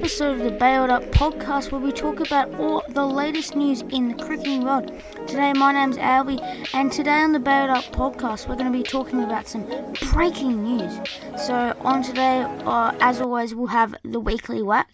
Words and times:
episode 0.00 0.38
of 0.38 0.44
the 0.44 0.58
Bailed 0.58 0.88
Up 0.88 1.02
podcast 1.12 1.70
where 1.70 1.80
we 1.80 1.92
talk 1.92 2.20
about 2.20 2.54
all 2.54 2.82
the 2.88 3.04
latest 3.04 3.54
news 3.54 3.82
in 3.82 4.08
the 4.08 4.14
cricketing 4.14 4.64
world. 4.64 4.90
Today, 5.26 5.52
my 5.52 5.72
name's 5.72 5.98
Albie, 5.98 6.40
and 6.72 6.90
today 6.90 7.20
on 7.22 7.32
the 7.32 7.38
Bailed 7.38 7.70
Up 7.70 7.84
podcast, 7.84 8.48
we're 8.48 8.56
going 8.56 8.72
to 8.72 8.78
be 8.78 8.82
talking 8.82 9.22
about 9.22 9.46
some 9.46 9.66
breaking 10.12 10.62
news. 10.62 10.98
So, 11.36 11.76
on 11.80 12.02
today, 12.02 12.42
uh, 12.64 12.94
as 13.00 13.20
always, 13.20 13.54
we'll 13.54 13.66
have 13.66 13.94
the 14.04 14.20
weekly 14.20 14.62
whack, 14.62 14.88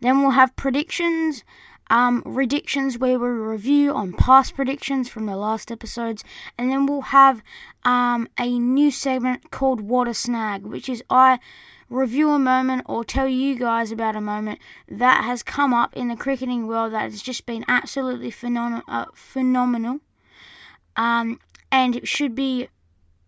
then 0.00 0.22
we'll 0.22 0.30
have 0.30 0.56
predictions. 0.56 1.44
Um, 1.88 2.22
redictions 2.24 2.98
where 2.98 3.18
we 3.18 3.28
review 3.28 3.92
on 3.92 4.12
past 4.12 4.56
predictions 4.56 5.08
from 5.08 5.26
the 5.26 5.36
last 5.36 5.70
episodes, 5.70 6.24
and 6.58 6.70
then 6.70 6.86
we'll 6.86 7.02
have 7.02 7.42
um, 7.84 8.28
a 8.38 8.58
new 8.58 8.90
segment 8.90 9.50
called 9.50 9.80
What 9.80 10.08
a 10.08 10.14
Snag, 10.14 10.64
which 10.64 10.88
is 10.88 11.04
I 11.08 11.38
review 11.88 12.30
a 12.30 12.38
moment 12.38 12.82
or 12.86 13.04
tell 13.04 13.28
you 13.28 13.58
guys 13.58 13.92
about 13.92 14.16
a 14.16 14.20
moment 14.20 14.58
that 14.88 15.24
has 15.24 15.42
come 15.42 15.72
up 15.72 15.96
in 15.96 16.08
the 16.08 16.16
cricketing 16.16 16.66
world 16.66 16.92
that 16.92 17.02
has 17.02 17.22
just 17.22 17.46
been 17.46 17.64
absolutely 17.68 18.30
phenom- 18.30 18.82
uh, 18.88 19.06
phenomenal. 19.14 20.00
Um, 20.96 21.40
and 21.70 21.94
it 21.94 22.08
should 22.08 22.34
be 22.34 22.68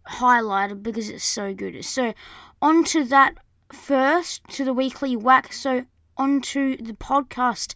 highlighted 0.06 0.82
because 0.82 1.08
it's 1.08 1.24
so 1.24 1.54
good. 1.54 1.84
So, 1.84 2.14
on 2.60 2.84
to 2.84 3.04
that 3.04 3.34
first, 3.72 4.42
to 4.50 4.64
the 4.64 4.72
weekly 4.72 5.16
whack. 5.16 5.52
So, 5.52 5.84
on 6.16 6.40
to 6.40 6.76
the 6.76 6.94
podcast, 6.94 7.74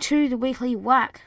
to 0.00 0.28
the 0.28 0.36
weekly 0.36 0.76
whack. 0.76 1.22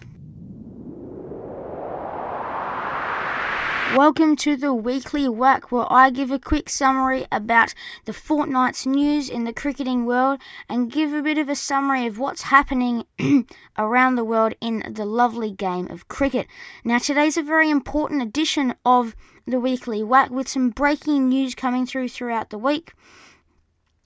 Welcome 3.95 4.37
to 4.37 4.55
the 4.55 4.73
weekly 4.73 5.29
whack, 5.29 5.71
where 5.71 5.85
I 5.87 6.09
give 6.09 6.31
a 6.31 6.39
quick 6.39 6.67
summary 6.67 7.27
about 7.31 7.75
the 8.05 8.11
fortnight's 8.11 8.87
news 8.87 9.29
in 9.29 9.43
the 9.43 9.53
cricketing 9.53 10.07
world 10.07 10.39
and 10.67 10.91
give 10.91 11.13
a 11.13 11.21
bit 11.21 11.37
of 11.37 11.47
a 11.47 11.53
summary 11.53 12.07
of 12.07 12.17
what's 12.17 12.41
happening 12.41 13.05
around 13.77 14.15
the 14.15 14.23
world 14.23 14.55
in 14.59 14.83
the 14.89 15.05
lovely 15.05 15.51
game 15.51 15.91
of 15.91 16.07
cricket. 16.07 16.47
Now, 16.83 16.97
today's 16.97 17.37
a 17.37 17.43
very 17.43 17.69
important 17.69 18.23
edition 18.23 18.73
of 18.83 19.15
the 19.45 19.59
weekly 19.59 20.01
whack 20.01 20.31
with 20.31 20.47
some 20.47 20.71
breaking 20.71 21.29
news 21.29 21.53
coming 21.53 21.85
through 21.85 22.09
throughout 22.09 22.49
the 22.49 22.57
week. 22.57 22.93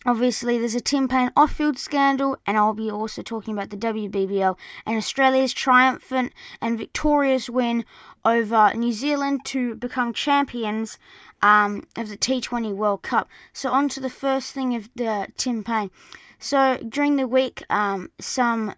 Obviously, 0.07 0.57
there's 0.57 0.73
a 0.73 0.79
Tim 0.79 1.09
Paine 1.09 1.33
off 1.35 1.51
field 1.51 1.77
scandal, 1.77 2.37
and 2.45 2.55
I'll 2.55 2.73
be 2.73 2.89
also 2.89 3.21
talking 3.21 3.53
about 3.53 3.71
the 3.71 3.75
WBBL 3.75 4.57
and 4.85 4.95
Australia's 4.95 5.51
triumphant 5.51 6.31
and 6.61 6.77
victorious 6.77 7.49
win 7.49 7.83
over 8.23 8.71
New 8.73 8.93
Zealand 8.93 9.43
to 9.47 9.75
become 9.75 10.13
champions 10.13 10.97
um, 11.41 11.83
of 11.97 12.07
the 12.07 12.15
T20 12.15 12.73
World 12.73 13.01
Cup. 13.01 13.27
So, 13.51 13.69
on 13.69 13.89
to 13.89 13.99
the 13.99 14.09
first 14.09 14.53
thing 14.53 14.75
of 14.75 14.89
the 14.95 15.27
Tim 15.35 15.61
Paine. 15.65 15.91
So, 16.39 16.77
during 16.87 17.17
the 17.17 17.27
week, 17.27 17.61
um, 17.69 18.09
some 18.17 18.75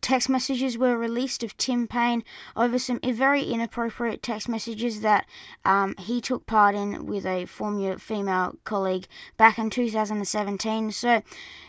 text 0.00 0.28
messages 0.28 0.78
were 0.78 0.96
released 0.96 1.42
of 1.42 1.56
Tim 1.56 1.86
Paine 1.86 2.24
over 2.56 2.78
some 2.78 3.00
very 3.04 3.42
inappropriate 3.42 4.22
text 4.22 4.48
messages 4.48 5.00
that 5.02 5.26
um, 5.64 5.94
he 5.98 6.20
took 6.20 6.46
part 6.46 6.74
in 6.74 7.06
with 7.06 7.26
a 7.26 7.46
former 7.46 7.98
female 7.98 8.56
colleague 8.64 9.06
back 9.36 9.58
in 9.58 9.70
2017. 9.70 10.92
So 10.92 11.22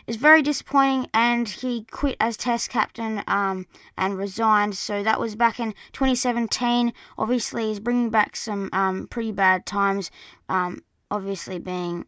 it's 0.06 0.16
very 0.16 0.42
disappointing, 0.42 1.08
and 1.14 1.48
he 1.48 1.84
quit 1.90 2.16
as 2.20 2.36
Test 2.36 2.70
captain 2.70 3.22
um, 3.26 3.66
and 3.96 4.16
resigned. 4.16 4.76
So 4.76 5.02
that 5.02 5.20
was 5.20 5.36
back 5.36 5.60
in 5.60 5.74
2017. 5.92 6.92
Obviously, 7.18 7.68
he's 7.68 7.80
bringing 7.80 8.10
back 8.10 8.36
some 8.36 8.70
um, 8.72 9.06
pretty 9.08 9.32
bad 9.32 9.66
times. 9.66 10.10
Um, 10.48 10.82
obviously, 11.10 11.58
being 11.58 12.06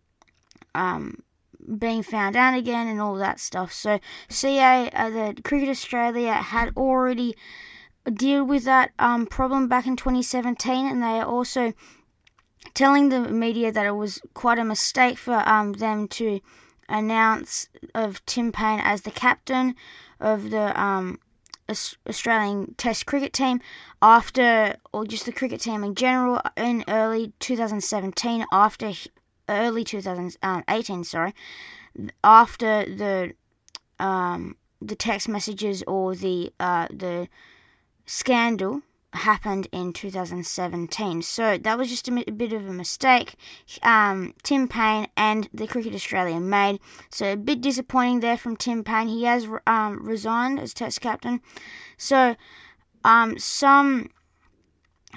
um, 0.74 1.22
being 1.78 2.02
found 2.02 2.36
out 2.36 2.56
again 2.56 2.88
and 2.88 3.00
all 3.00 3.16
that 3.16 3.40
stuff. 3.40 3.72
So 3.72 3.98
CA, 4.28 4.90
uh, 4.90 5.10
the 5.10 5.42
Cricket 5.42 5.68
Australia 5.68 6.32
had 6.32 6.72
already 6.76 7.36
dealt 8.12 8.48
with 8.48 8.64
that 8.64 8.92
um, 8.98 9.26
problem 9.26 9.68
back 9.68 9.86
in 9.86 9.96
2017, 9.96 10.86
and 10.86 11.02
they 11.02 11.20
are 11.20 11.26
also 11.26 11.72
telling 12.74 13.08
the 13.08 13.20
media 13.20 13.72
that 13.72 13.86
it 13.86 13.94
was 13.94 14.20
quite 14.34 14.58
a 14.58 14.64
mistake 14.64 15.18
for 15.18 15.34
um, 15.48 15.72
them 15.72 16.08
to 16.08 16.40
announce 16.88 17.68
of 17.94 18.24
Tim 18.26 18.52
Paine 18.52 18.80
as 18.80 19.02
the 19.02 19.10
captain 19.10 19.74
of 20.20 20.50
the 20.50 20.80
um, 20.80 21.18
Australian 22.08 22.74
Test 22.76 23.06
cricket 23.06 23.32
team 23.32 23.60
after, 24.00 24.76
or 24.92 25.06
just 25.06 25.26
the 25.26 25.32
cricket 25.32 25.60
team 25.60 25.84
in 25.84 25.94
general, 25.94 26.40
in 26.56 26.84
early 26.88 27.32
2017 27.38 28.44
after 28.52 28.92
early 29.48 29.84
2018, 29.84 31.04
sorry, 31.04 31.34
after 32.22 32.84
the 32.84 33.34
um, 33.98 34.56
the 34.80 34.96
text 34.96 35.28
messages 35.28 35.82
or 35.86 36.14
the 36.14 36.52
uh, 36.58 36.88
the 36.90 37.28
scandal 38.06 38.82
happened 39.12 39.68
in 39.72 39.92
2017. 39.92 41.22
So 41.22 41.58
that 41.58 41.78
was 41.78 41.88
just 41.88 42.08
a, 42.08 42.12
bit 42.32 42.52
of 42.52 42.66
a 42.66 42.72
mistake 42.72 43.34
um, 43.82 44.34
Tim 44.42 44.68
Paine 44.68 45.06
and 45.16 45.48
the 45.52 45.66
Cricket 45.66 45.94
Australia 45.94 46.40
made. 46.40 46.80
So 47.10 47.32
a 47.32 47.36
bit 47.36 47.60
disappointing 47.60 48.20
there 48.20 48.38
from 48.38 48.56
Tim 48.56 48.84
Paine. 48.84 49.08
He 49.08 49.24
has 49.24 49.46
um, 49.66 50.04
resigned 50.06 50.58
as 50.60 50.72
Test 50.72 51.00
captain. 51.00 51.40
So 51.98 52.36
um, 53.04 53.38
some 53.38 54.08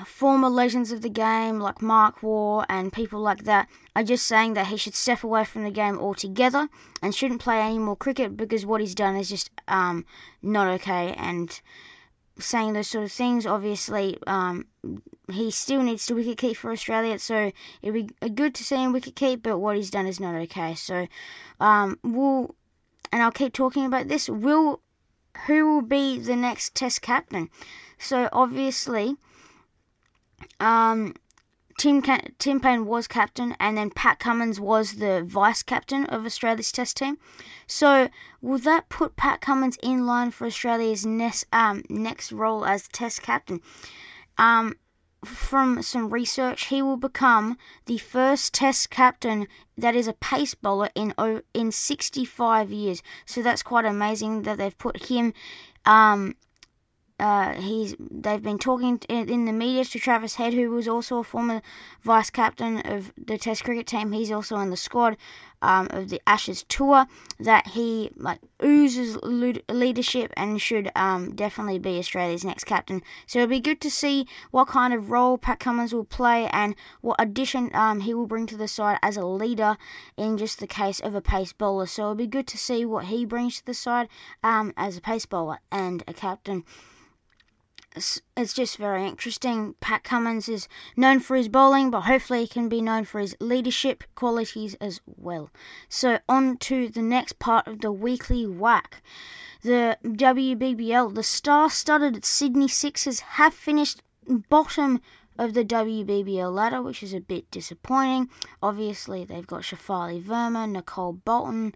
former 0.04 0.50
legends 0.50 0.92
of 0.92 1.02
the 1.02 1.10
game 1.10 1.60
like 1.60 1.82
Mark 1.82 2.22
Waugh 2.22 2.66
and 2.68 2.92
people 2.92 3.22
like 3.22 3.46
that 3.46 3.70
are 3.96 4.04
just 4.04 4.26
saying 4.26 4.56
that 4.56 4.68
he 4.68 4.76
should 4.76 4.96
step 4.96 5.24
away 5.24 5.46
from 5.46 5.64
the 5.64 5.72
game 5.72 5.98
altogether 5.98 6.68
and 7.02 7.16
shouldn't 7.16 7.42
play 7.42 7.62
any 7.62 7.80
more 7.80 7.96
cricket 7.96 8.36
because 8.36 8.66
what 8.66 8.82
he's 8.82 8.96
done 8.96 9.16
is 9.16 9.30
just 9.30 9.50
um, 9.70 10.06
not 10.42 10.68
okay. 10.68 11.14
And 11.18 11.62
saying 12.38 12.74
those 12.74 12.90
sort 12.90 13.06
of 13.06 13.12
things, 13.12 13.46
obviously, 13.46 14.18
um, 14.28 14.66
he 15.32 15.50
still 15.50 15.82
needs 15.82 16.06
to 16.08 16.14
wicket 16.16 16.38
keep 16.38 16.58
for 16.58 16.72
Australia, 16.72 17.18
so 17.18 17.52
it'd 17.82 18.08
be 18.22 18.30
good 18.30 18.54
to 18.56 18.64
see 18.64 18.76
him 18.76 18.92
wicket 18.92 19.16
keep, 19.16 19.44
but 19.44 19.60
what 19.60 19.78
he's 19.78 19.90
done 19.90 20.08
is 20.08 20.20
not 20.20 20.36
okay. 20.36 20.76
So 20.76 21.08
um, 21.62 21.98
we'll, 22.04 22.54
and 23.14 23.24
I'll 23.24 23.32
keep 23.32 23.54
talking 23.54 23.86
about 23.86 24.10
this. 24.10 24.28
Will 24.28 24.82
who 25.48 25.66
will 25.66 25.82
be 25.82 26.20
the 26.20 26.36
next 26.36 26.76
Test 26.76 27.02
captain? 27.02 27.50
So 27.98 28.30
obviously 28.32 29.16
um, 30.60 31.14
Tim 31.78 32.02
Tim 32.40 32.60
Paine 32.62 32.86
was 32.86 33.08
captain, 33.08 33.56
and 33.60 33.78
then 33.78 33.90
Pat 33.90 34.20
Cummins 34.20 34.60
was 34.60 34.94
the 34.94 35.24
vice 35.24 35.62
captain 35.62 36.06
of 36.06 36.26
Australia's 36.26 36.72
Test 36.72 36.98
team. 36.98 37.18
So, 37.68 38.10
will 38.42 38.60
that 38.60 38.88
put 38.88 39.18
Pat 39.18 39.42
Cummins 39.42 39.78
in 39.84 40.06
line 40.06 40.32
for 40.32 40.48
Australia's 40.48 41.06
next 41.06 41.46
um, 41.52 41.84
next 41.90 42.32
role 42.32 42.66
as 42.66 42.88
Test 42.88 43.22
captain? 43.22 43.62
Um, 44.38 44.76
from 45.26 45.82
some 45.82 46.10
research, 46.10 46.68
he 46.68 46.82
will 46.82 46.98
become 46.98 47.58
the 47.88 47.98
first 47.98 48.54
Test 48.54 48.90
captain 48.90 49.48
that 49.78 49.96
is 49.96 50.08
a 50.08 50.14
pace 50.14 50.54
bowler 50.56 50.90
in 50.96 51.14
in 51.54 51.72
65 51.74 52.72
years. 52.72 53.04
So 53.26 53.42
that's 53.42 53.64
quite 53.64 53.86
amazing 53.86 54.44
that 54.44 54.58
they've 54.58 54.78
put 54.78 55.10
him 55.10 55.34
um, 55.86 56.36
uh, 57.18 57.54
he's 57.54 57.96
they've 57.98 58.44
been 58.44 58.58
talking 58.58 59.00
in 59.08 59.46
the 59.46 59.54
media 59.54 59.86
to 59.86 60.00
Travis 60.00 60.36
Head, 60.36 60.54
who 60.54 60.70
was 60.72 60.86
also 60.86 61.20
a 61.20 61.24
former 61.24 61.62
vice 62.02 62.30
captain 62.30 62.80
of 62.80 63.14
the 63.18 63.38
Test 63.38 63.64
cricket 63.64 63.88
team. 63.88 64.12
He's 64.12 64.32
also 64.32 64.58
in 64.58 64.70
the 64.70 64.76
squad 64.76 65.16
um, 65.62 65.88
of 65.92 66.10
the 66.10 66.22
Ashes 66.28 66.66
tour. 66.68 67.08
That 67.40 67.68
he 67.68 68.12
like 68.18 68.40
oozes 68.62 69.18
leadership 69.24 70.34
and 70.36 70.62
should 70.62 70.92
um, 70.94 71.34
definitely 71.36 71.80
be 71.80 72.00
Australia's 72.00 72.44
next 72.44 72.66
captain. 72.66 73.02
So 73.28 73.40
it'll 73.40 73.50
be 73.50 73.62
good 73.62 73.80
to 73.82 73.92
see 73.92 74.28
what 74.52 74.68
kind 74.68 74.94
of 74.94 75.10
role 75.10 75.38
Pat 75.38 75.62
Cummins 75.62 75.94
will 75.94 76.04
play 76.04 76.48
and 76.48 76.76
what 77.00 77.16
addition 77.18 77.72
um, 77.74 78.02
he 78.02 78.14
will 78.14 78.28
bring 78.28 78.46
to 78.48 78.58
the 78.58 78.68
side 78.68 79.00
as 79.02 79.16
a 79.16 79.26
leader 79.26 79.78
in 80.18 80.38
just 80.38 80.60
the 80.60 80.68
case 80.68 81.00
of 81.00 81.16
a 81.16 81.22
pace 81.22 81.54
bowler. 81.54 81.86
So 81.86 82.04
it'll 82.04 82.16
be 82.16 82.28
good 82.28 82.48
to 82.48 82.58
see 82.58 82.86
what 82.86 83.06
he 83.06 83.24
brings 83.26 83.60
to 83.60 83.66
the 83.66 83.74
side 83.74 84.10
um, 84.44 84.74
as 84.76 84.98
a 84.98 85.02
pace 85.02 85.26
bowler 85.26 85.60
and 85.72 86.04
a 86.10 86.14
captain 86.14 86.66
it's 87.96 88.54
just 88.54 88.78
very 88.78 89.08
interesting. 89.08 89.76
Pat 89.80 90.04
Cummins 90.04 90.50
is 90.50 90.68
known 90.98 91.20
for 91.20 91.36
his 91.36 91.48
bowling, 91.48 91.92
but 91.92 92.02
hopefully 92.02 92.42
he 92.42 92.48
can 92.48 92.68
be 92.68 92.82
known 92.82 93.06
for 93.06 93.20
his 93.20 93.36
leadership 93.40 94.04
qualities 94.16 94.76
as 94.76 95.00
well. 95.06 95.50
So, 95.88 96.20
on 96.28 96.58
to 96.58 96.90
the 96.90 97.02
next 97.02 97.40
part 97.40 97.68
of 97.68 97.80
the 97.80 97.92
weekly 97.92 98.46
whack. 98.46 99.02
The 99.62 99.98
WBBL, 100.04 101.16
the 101.16 101.24
star 101.24 101.70
studded 101.70 102.26
Sydney 102.26 102.68
Sixers 102.68 103.22
have 103.22 103.54
finished 103.54 104.02
bottom 104.50 105.02
of 105.38 105.54
the 105.54 105.66
WBBL 105.66 106.54
ladder, 106.54 106.82
which 106.82 107.04
is 107.04 107.14
a 107.14 107.20
bit 107.20 107.50
disappointing. 107.52 108.30
Obviously, 108.62 109.26
they've 109.26 109.48
got 109.48 109.62
Shafali 109.62 110.22
Verma, 110.22 110.70
Nicole 110.70 111.14
Bolton, 111.14 111.76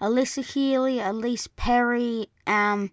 Alyssa 0.00 0.44
Healy, 0.44 0.98
Ellyse 0.98 1.48
Perry, 1.56 2.28
um, 2.46 2.90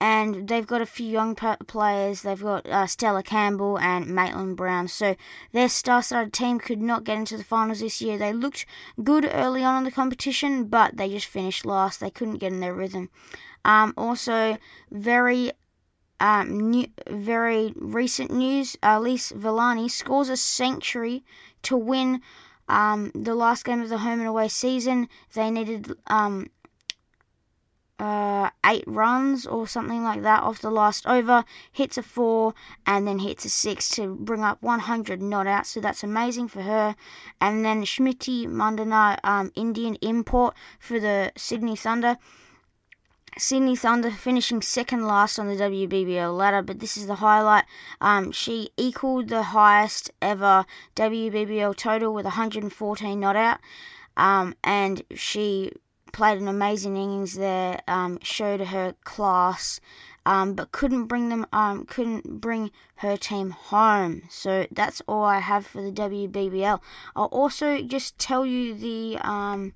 and 0.00 0.46
they've 0.46 0.66
got 0.66 0.80
a 0.80 0.86
few 0.86 1.06
young 1.06 1.34
players. 1.34 2.22
They've 2.22 2.40
got 2.40 2.66
uh, 2.66 2.86
Stella 2.86 3.22
Campbell 3.22 3.78
and 3.78 4.06
Maitland 4.06 4.56
Brown. 4.56 4.86
So 4.88 5.16
their 5.52 5.68
star-studded 5.68 6.32
team 6.32 6.58
could 6.60 6.80
not 6.80 7.04
get 7.04 7.18
into 7.18 7.36
the 7.36 7.44
finals 7.44 7.80
this 7.80 8.00
year. 8.00 8.16
They 8.16 8.32
looked 8.32 8.66
good 9.02 9.28
early 9.32 9.64
on 9.64 9.78
in 9.78 9.84
the 9.84 9.90
competition, 9.90 10.66
but 10.66 10.96
they 10.96 11.08
just 11.08 11.26
finished 11.26 11.66
last. 11.66 12.00
They 12.00 12.10
couldn't 12.10 12.38
get 12.38 12.52
in 12.52 12.60
their 12.60 12.74
rhythm. 12.74 13.10
Um, 13.64 13.92
also, 13.96 14.56
very 14.90 15.52
um, 16.20 16.70
new, 16.70 16.86
very 17.08 17.72
recent 17.76 18.30
news: 18.30 18.76
Elyse 18.82 19.32
Villani 19.32 19.88
scores 19.88 20.28
a 20.28 20.36
century 20.36 21.24
to 21.62 21.76
win 21.76 22.22
um, 22.68 23.10
the 23.14 23.34
last 23.34 23.64
game 23.64 23.80
of 23.80 23.88
the 23.88 23.98
home 23.98 24.20
and 24.20 24.28
away 24.28 24.48
season. 24.48 25.08
They 25.34 25.50
needed 25.50 25.92
um, 26.06 26.50
uh, 27.98 28.50
eight 28.64 28.84
runs 28.86 29.46
or 29.46 29.66
something 29.66 30.04
like 30.04 30.22
that 30.22 30.42
off 30.42 30.60
the 30.60 30.70
last 30.70 31.06
over, 31.06 31.44
hits 31.72 31.98
a 31.98 32.02
four, 32.02 32.54
and 32.86 33.06
then 33.06 33.18
hits 33.18 33.44
a 33.44 33.48
six 33.48 33.88
to 33.90 34.14
bring 34.14 34.44
up 34.44 34.62
100 34.62 35.20
not 35.20 35.46
out. 35.46 35.66
So 35.66 35.80
that's 35.80 36.04
amazing 36.04 36.48
for 36.48 36.62
her. 36.62 36.94
And 37.40 37.64
then 37.64 37.82
Smriti 37.82 38.46
Mandhana, 38.46 39.18
um, 39.24 39.50
Indian 39.54 39.96
import 39.96 40.54
for 40.78 41.00
the 41.00 41.32
Sydney 41.36 41.76
Thunder. 41.76 42.16
Sydney 43.36 43.76
Thunder 43.76 44.10
finishing 44.10 44.62
second 44.62 45.06
last 45.06 45.38
on 45.38 45.46
the 45.46 45.54
WBBL 45.54 46.36
ladder, 46.36 46.62
but 46.62 46.80
this 46.80 46.96
is 46.96 47.06
the 47.06 47.16
highlight. 47.16 47.64
Um, 48.00 48.32
she 48.32 48.70
equaled 48.76 49.28
the 49.28 49.42
highest 49.42 50.10
ever 50.20 50.64
WBBL 50.96 51.76
total 51.76 52.12
with 52.12 52.24
114 52.24 53.20
not 53.20 53.36
out, 53.36 53.60
um, 54.16 54.54
and 54.64 55.02
she 55.14 55.72
played 56.12 56.38
an 56.38 56.48
amazing 56.48 56.96
innings 56.96 57.34
there, 57.34 57.80
um, 57.88 58.18
showed 58.22 58.60
her 58.60 58.94
class, 59.04 59.80
um, 60.26 60.54
but 60.54 60.72
couldn't 60.72 61.06
bring 61.06 61.28
them, 61.28 61.46
um, 61.52 61.84
couldn't 61.86 62.40
bring 62.40 62.70
her 62.96 63.16
team 63.16 63.50
home. 63.50 64.22
So 64.28 64.66
that's 64.70 65.00
all 65.06 65.24
I 65.24 65.38
have 65.38 65.66
for 65.66 65.82
the 65.82 65.92
WBBL. 65.92 66.80
I'll 67.16 67.26
also 67.26 67.80
just 67.82 68.18
tell 68.18 68.44
you 68.44 68.74
the 68.74 69.18
um, 69.26 69.72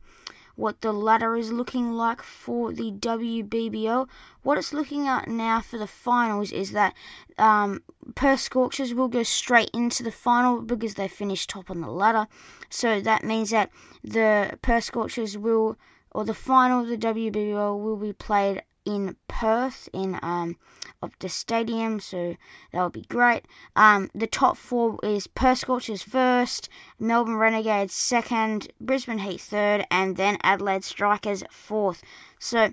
what 0.56 0.80
the 0.82 0.92
ladder 0.92 1.36
is 1.36 1.50
looking 1.50 1.92
like 1.92 2.22
for 2.22 2.72
the 2.72 2.92
WBBL. 2.92 4.08
What 4.42 4.58
it's 4.58 4.72
looking 4.72 5.08
at 5.08 5.28
now 5.28 5.60
for 5.60 5.78
the 5.78 5.86
finals 5.86 6.52
is 6.52 6.72
that 6.72 6.94
um, 7.38 7.82
Perth 8.14 8.40
Scorchers 8.40 8.92
will 8.92 9.08
go 9.08 9.22
straight 9.22 9.70
into 9.72 10.02
the 10.02 10.12
final 10.12 10.60
because 10.60 10.94
they 10.94 11.08
finished 11.08 11.50
top 11.50 11.70
on 11.70 11.80
the 11.80 11.90
ladder. 11.90 12.28
So 12.68 13.00
that 13.00 13.24
means 13.24 13.50
that 13.50 13.70
the 14.04 14.58
Perth 14.62 14.84
Scorchers 14.84 15.38
will 15.38 15.78
or 16.14 16.24
the 16.24 16.34
final 16.34 16.82
of 16.82 16.88
the 16.88 16.98
WBL 16.98 17.82
will 17.82 17.96
be 17.96 18.12
played 18.12 18.62
in 18.84 19.16
Perth 19.28 19.88
in 19.92 20.18
um, 20.22 20.56
Optus 21.02 21.30
Stadium, 21.30 22.00
so 22.00 22.36
that 22.72 22.82
would 22.82 22.92
be 22.92 23.02
great. 23.02 23.46
Um, 23.76 24.10
the 24.14 24.26
top 24.26 24.56
four 24.56 24.98
is 25.02 25.26
Perth 25.26 25.58
Scorchers 25.58 26.02
first, 26.02 26.68
Melbourne 26.98 27.36
Renegades 27.36 27.94
second, 27.94 28.72
Brisbane 28.80 29.18
Heat 29.18 29.40
third, 29.40 29.86
and 29.90 30.16
then 30.16 30.38
Adelaide 30.42 30.84
Strikers 30.84 31.44
fourth. 31.50 32.02
So 32.38 32.72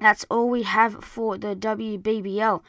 that's 0.00 0.26
all 0.30 0.48
we 0.48 0.64
have 0.64 1.04
for 1.04 1.38
the 1.38 1.54
WBBL. 1.54 2.62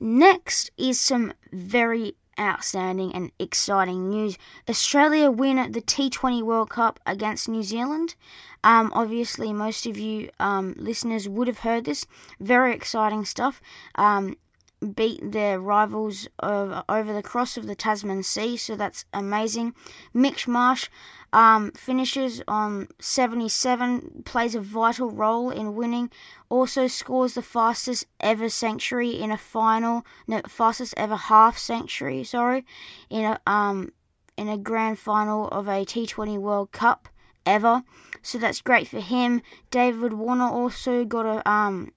Next 0.00 0.70
is 0.76 1.00
some 1.00 1.32
very 1.52 2.16
outstanding 2.38 3.14
and 3.14 3.30
exciting 3.38 4.08
news. 4.10 4.38
Australia 4.68 5.30
win 5.30 5.72
the 5.72 5.80
T20 5.80 6.42
World 6.42 6.70
Cup 6.70 7.00
against 7.06 7.48
New 7.48 7.62
Zealand. 7.62 8.14
Um, 8.62 8.92
obviously, 8.94 9.52
most 9.52 9.86
of 9.86 9.98
you 9.98 10.30
um, 10.40 10.74
listeners 10.78 11.28
would 11.28 11.48
have 11.48 11.58
heard 11.58 11.84
this. 11.84 12.06
Very 12.40 12.74
exciting 12.74 13.24
stuff. 13.24 13.60
Um, 13.94 14.36
beat 14.92 15.32
their 15.32 15.60
rivals 15.60 16.28
over, 16.42 16.84
over 16.88 17.12
the 17.12 17.22
cross 17.22 17.56
of 17.56 17.66
the 17.66 17.74
Tasman 17.74 18.22
Sea, 18.22 18.56
so 18.56 18.76
that's 18.76 19.04
amazing. 19.12 19.74
Mitch 20.12 20.46
Marsh 20.46 20.88
um, 21.32 21.72
finishes 21.72 22.42
on 22.46 22.88
77, 23.00 24.22
plays 24.24 24.54
a 24.54 24.60
vital 24.60 25.10
role 25.10 25.50
in 25.50 25.74
winning, 25.74 26.10
also 26.48 26.86
scores 26.86 27.34
the 27.34 27.42
fastest 27.42 28.06
ever 28.20 28.48
century 28.48 29.10
in 29.10 29.32
a 29.32 29.36
final, 29.36 30.06
no, 30.28 30.40
fastest 30.46 30.94
ever 30.96 31.16
half 31.16 31.58
century, 31.58 32.22
sorry, 32.22 32.64
in 33.10 33.24
a 33.24 33.40
um 33.46 33.92
in 34.36 34.48
a 34.48 34.58
grand 34.58 34.98
final 34.98 35.48
of 35.48 35.68
a 35.68 35.84
T20 35.84 36.38
World 36.38 36.72
Cup 36.72 37.08
ever. 37.46 37.82
So 38.22 38.38
that's 38.38 38.60
great 38.60 38.88
for 38.88 39.00
him. 39.00 39.42
David 39.70 40.12
Warner 40.12 40.48
also 40.48 41.04
got 41.04 41.26
a 41.26 41.48
um 41.50 41.92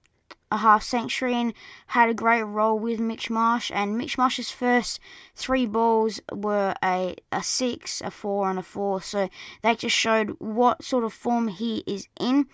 a 0.51 0.57
half 0.57 0.83
century 0.83 1.33
and 1.33 1.53
had 1.87 2.09
a 2.09 2.13
great 2.13 2.43
role 2.43 2.79
with 2.79 2.99
Mitch 2.99 3.29
Marsh. 3.29 3.71
And 3.73 3.97
Mitch 3.97 4.17
Marsh's 4.17 4.51
first 4.51 4.99
three 5.35 5.65
balls 5.65 6.19
were 6.31 6.73
a, 6.83 7.15
a 7.31 7.43
six, 7.43 8.01
a 8.01 8.11
four, 8.11 8.49
and 8.49 8.59
a 8.59 8.63
four. 8.63 9.01
So 9.01 9.29
that 9.61 9.79
just 9.79 9.95
showed 9.95 10.35
what 10.39 10.83
sort 10.83 11.03
of 11.03 11.13
form 11.13 11.47
he 11.47 11.83
is 11.85 12.07
in. 12.19 12.47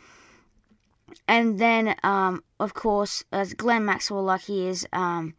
And 1.27 1.59
then, 1.59 1.95
um, 2.03 2.43
of 2.59 2.73
course, 2.73 3.23
as 3.31 3.53
Glenn 3.53 3.85
Maxwell, 3.85 4.23
like 4.23 4.41
he 4.41 4.67
is, 4.67 4.87
um, 4.93 5.35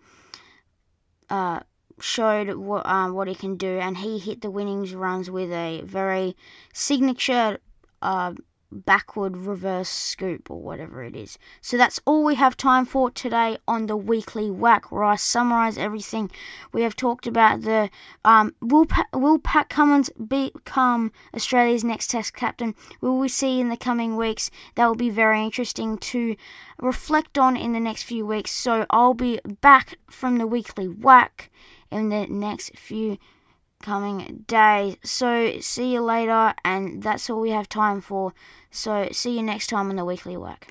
uh, 1.30 1.60
showed 2.00 2.54
what 2.56 2.86
um, 2.86 3.14
what 3.14 3.28
he 3.28 3.34
can 3.34 3.56
do, 3.56 3.78
and 3.78 3.96
he 3.96 4.18
hit 4.18 4.40
the 4.40 4.50
winnings 4.50 4.94
runs 4.94 5.30
with 5.30 5.50
a 5.50 5.82
very 5.82 6.36
signature 6.72 7.58
uh, 8.02 8.34
backward 8.74 9.36
reverse 9.36 9.88
scoop 9.88 10.50
or 10.50 10.60
whatever 10.60 11.02
it 11.02 11.14
is. 11.16 11.38
So 11.60 11.76
that's 11.76 12.00
all 12.04 12.24
we 12.24 12.34
have 12.34 12.56
time 12.56 12.84
for 12.84 13.10
today 13.10 13.58
on 13.66 13.86
the 13.86 13.96
weekly 13.96 14.50
whack, 14.50 14.90
where 14.90 15.04
I 15.04 15.16
summarize 15.16 15.78
everything 15.78 16.30
we 16.72 16.82
have 16.82 16.96
talked 16.96 17.26
about. 17.26 17.62
The 17.62 17.90
um, 18.24 18.54
will 18.60 18.86
pa- 18.86 19.06
will 19.12 19.38
Pat 19.38 19.68
Cummins 19.68 20.10
become 20.10 21.12
Australia's 21.34 21.84
next 21.84 22.10
Test 22.10 22.34
captain? 22.34 22.74
Will 23.00 23.18
we 23.18 23.28
see 23.28 23.60
in 23.60 23.68
the 23.68 23.76
coming 23.76 24.16
weeks? 24.16 24.50
That 24.74 24.86
will 24.86 24.94
be 24.94 25.10
very 25.10 25.42
interesting 25.42 25.98
to 25.98 26.36
reflect 26.78 27.38
on 27.38 27.56
in 27.56 27.72
the 27.72 27.80
next 27.80 28.02
few 28.02 28.26
weeks. 28.26 28.50
So 28.50 28.86
I'll 28.90 29.14
be 29.14 29.40
back 29.60 29.98
from 30.10 30.38
the 30.38 30.46
weekly 30.46 30.88
whack 30.88 31.50
in 31.90 32.08
the 32.08 32.26
next 32.26 32.76
few 32.76 33.18
coming 33.84 34.44
days. 34.48 34.96
So 35.04 35.60
see 35.60 35.92
you 35.92 36.00
later, 36.00 36.54
and 36.64 37.02
that's 37.02 37.30
all 37.30 37.40
we 37.40 37.50
have 37.50 37.68
time 37.68 38.00
for. 38.00 38.32
So 38.70 39.08
see 39.12 39.36
you 39.36 39.42
next 39.42 39.68
time 39.68 39.90
on 39.90 39.96
the 39.96 40.04
weekly 40.04 40.36
work. 40.36 40.66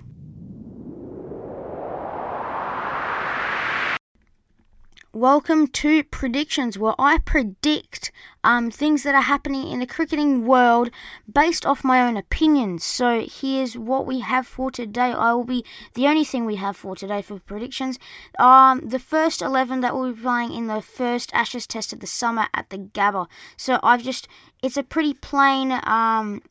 Welcome 5.15 5.67
to 5.67 6.03
predictions, 6.05 6.79
where 6.79 6.95
I 6.97 7.19
predict 7.19 8.11
um, 8.43 8.71
things 8.71 9.03
that 9.03 9.13
are 9.13 9.21
happening 9.21 9.67
in 9.67 9.79
the 9.79 9.85
cricketing 9.85 10.47
world 10.47 10.89
based 11.31 11.67
off 11.67 11.83
my 11.83 12.01
own 12.01 12.17
opinions. 12.17 12.83
So 12.83 13.23
here's 13.29 13.77
what 13.77 14.07
we 14.07 14.21
have 14.21 14.47
for 14.47 14.71
today. 14.71 15.11
I 15.11 15.33
will 15.33 15.43
be 15.43 15.63
the 15.93 16.07
only 16.07 16.23
thing 16.23 16.45
we 16.45 16.55
have 16.55 16.75
for 16.75 16.95
today 16.95 17.21
for 17.21 17.37
predictions. 17.37 17.99
Um, 18.39 18.89
the 18.89 18.97
first 18.97 19.43
eleven 19.43 19.81
that 19.81 19.93
will 19.93 20.13
be 20.13 20.19
playing 20.19 20.51
in 20.51 20.65
the 20.65 20.81
first 20.81 21.31
Ashes 21.31 21.67
Test 21.67 21.93
of 21.93 21.99
the 21.99 22.07
summer 22.07 22.47
at 22.55 22.71
the 22.71 22.79
Gabba. 22.79 23.27
So 23.55 23.79
I've 23.83 24.01
just 24.01 24.27
it's 24.63 24.77
a 24.77 24.83
pretty 24.83 25.13
plain 25.13 25.79
um, 25.83 26.41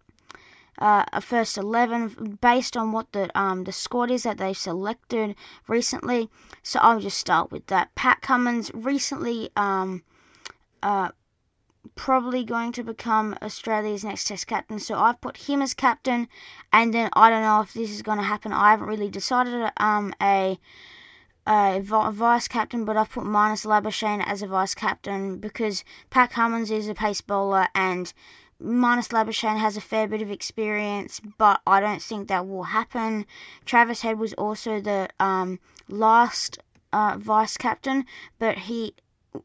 uh, 0.78 1.04
a 1.12 1.20
first 1.20 1.58
11 1.58 2.38
based 2.40 2.76
on 2.76 2.92
what 2.92 3.12
the 3.12 3.30
um, 3.38 3.64
the 3.64 3.72
squad 3.72 4.10
is 4.10 4.22
that 4.22 4.38
they've 4.38 4.56
selected 4.56 5.34
recently. 5.68 6.28
So 6.62 6.80
I'll 6.80 7.00
just 7.00 7.18
start 7.18 7.52
with 7.52 7.66
that. 7.66 7.94
Pat 7.94 8.22
Cummins 8.22 8.70
recently 8.74 9.50
um, 9.56 10.02
uh, 10.82 11.10
probably 11.94 12.44
going 12.44 12.72
to 12.72 12.82
become 12.82 13.36
Australia's 13.42 14.04
next 14.04 14.24
Test 14.24 14.46
captain. 14.46 14.78
So 14.78 14.96
I've 14.96 15.20
put 15.20 15.36
him 15.36 15.62
as 15.62 15.74
captain, 15.74 16.28
and 16.72 16.94
then 16.94 17.10
I 17.12 17.30
don't 17.30 17.42
know 17.42 17.60
if 17.60 17.72
this 17.72 17.90
is 17.90 18.02
going 18.02 18.18
to 18.18 18.24
happen. 18.24 18.52
I 18.52 18.70
haven't 18.70 18.88
really 18.88 19.10
decided 19.10 19.70
um, 19.76 20.14
a 20.22 20.58
a 21.44 21.80
vice 21.80 22.46
captain, 22.46 22.84
but 22.84 22.96
I've 22.96 23.10
put 23.10 23.24
Marnus 23.24 23.66
Labuschagne 23.66 24.22
as 24.24 24.42
a 24.42 24.46
vice 24.46 24.74
captain 24.74 25.38
because 25.38 25.84
Pat 26.08 26.30
Cummins 26.30 26.70
is 26.70 26.88
a 26.88 26.94
pace 26.94 27.20
bowler 27.20 27.66
and 27.74 28.12
Marnus 28.62 29.09
Labuschagne 29.09 29.59
has 29.59 29.76
a 29.76 29.81
fair 29.81 30.07
bit 30.07 30.23
of 30.23 30.31
experience, 30.31 31.21
but 31.38 31.61
I 31.66 31.81
don't 31.81 32.02
think 32.02 32.28
that 32.28 32.47
will 32.47 32.62
happen. 32.64 33.26
Travis 33.64 34.02
Head 34.02 34.19
was 34.19 34.33
also 34.35 34.81
the 34.81 35.09
um, 35.19 35.59
last 35.88 36.59
uh, 36.92 37.16
vice 37.19 37.57
captain, 37.57 38.04
but 38.38 38.59
he 38.59 38.95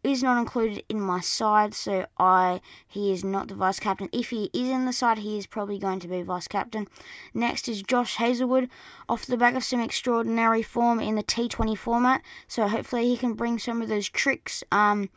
is 0.03 0.21
not 0.21 0.37
included 0.37 0.83
in 0.89 0.99
my 0.99 1.21
side, 1.21 1.73
so 1.73 2.05
I 2.17 2.61
he 2.87 3.11
is 3.11 3.23
not 3.23 3.47
the 3.47 3.55
vice 3.55 3.79
captain. 3.79 4.09
If 4.11 4.29
he 4.29 4.49
is 4.53 4.69
in 4.69 4.85
the 4.85 4.93
side, 4.93 5.19
he 5.19 5.37
is 5.37 5.47
probably 5.47 5.79
going 5.79 5.99
to 6.01 6.07
be 6.07 6.21
vice 6.21 6.47
captain. 6.47 6.87
Next 7.33 7.67
is 7.67 7.81
Josh 7.81 8.17
Hazlewood, 8.17 8.69
off 9.07 9.25
the 9.25 9.37
back 9.37 9.55
of 9.55 9.63
some 9.63 9.79
extraordinary 9.79 10.61
form 10.61 10.99
in 10.99 11.15
the 11.15 11.23
T20 11.23 11.77
format, 11.77 12.21
so 12.47 12.67
hopefully 12.67 13.07
he 13.07 13.17
can 13.17 13.33
bring 13.33 13.59
some 13.59 13.81
of 13.81 13.87
those 13.87 14.09
tricks. 14.09 14.63
Um, 14.71 15.09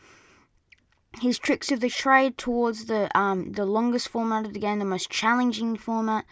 his 1.19 1.39
tricks 1.39 1.73
of 1.73 1.81
the 1.81 1.89
trade 1.91 2.39
towards 2.39 2.87
the 2.87 3.17
um, 3.19 3.53
the 3.53 3.65
longest 3.65 4.09
format 4.09 4.47
of 4.47 4.53
the 4.53 4.61
game, 4.61 4.79
the 4.79 4.85
most 4.85 5.11
challenging 5.11 5.77
format. 5.77 6.25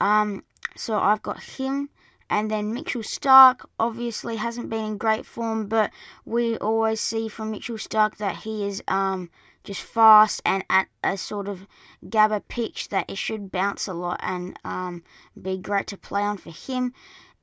Um, 0.00 0.44
so 0.76 0.98
I've 0.98 1.22
got 1.22 1.42
him, 1.42 1.90
and 2.28 2.50
then 2.50 2.72
Mitchell 2.74 3.02
Stark 3.02 3.68
obviously 3.78 4.36
hasn't 4.36 4.70
been 4.70 4.84
in 4.84 4.98
great 4.98 5.26
form, 5.26 5.66
but 5.66 5.90
we 6.24 6.56
always 6.58 7.00
see 7.00 7.28
from 7.28 7.50
Mitchell 7.50 7.78
Stark 7.78 8.16
that 8.18 8.36
he 8.36 8.66
is 8.66 8.82
um, 8.88 9.30
just 9.64 9.82
fast 9.82 10.40
and 10.44 10.64
at 10.70 10.88
a 11.02 11.16
sort 11.16 11.48
of 11.48 11.66
Gabba 12.04 12.42
pitch 12.48 12.88
that 12.88 13.10
it 13.10 13.18
should 13.18 13.50
bounce 13.50 13.88
a 13.88 13.94
lot 13.94 14.20
and 14.22 14.58
um, 14.64 15.02
be 15.40 15.58
great 15.58 15.86
to 15.88 15.96
play 15.96 16.22
on 16.22 16.36
for 16.36 16.50
him. 16.50 16.92